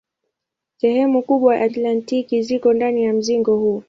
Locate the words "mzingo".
3.13-3.57